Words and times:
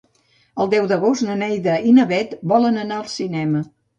El 0.63 0.69
deu 0.71 0.87
d'agost 0.91 1.25
na 1.27 1.35
Neida 1.41 1.77
i 1.91 1.95
na 1.99 2.07
Bet 2.13 2.35
volen 2.55 2.83
anar 2.87 2.99
al 3.03 3.09
cinema. 3.19 3.65